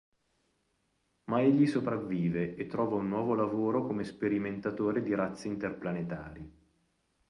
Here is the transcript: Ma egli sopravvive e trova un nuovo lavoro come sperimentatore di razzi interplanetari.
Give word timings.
Ma 1.29 1.41
egli 1.43 1.67
sopravvive 1.67 2.55
e 2.55 2.65
trova 2.65 2.95
un 2.95 3.07
nuovo 3.07 3.35
lavoro 3.35 3.85
come 3.85 4.03
sperimentatore 4.03 5.03
di 5.03 5.13
razzi 5.13 5.47
interplanetari. 5.47 6.51